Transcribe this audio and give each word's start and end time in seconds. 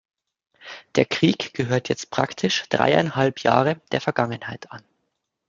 Der 0.95 1.05
Krieg 1.05 1.53
gehört 1.53 1.87
jetzt 1.87 2.09
praktisch 2.09 2.67
dreieinhalb 2.69 3.41
Jahre 3.43 3.79
der 3.91 4.01
Vergangenheit 4.01 4.71
an. 4.71 4.81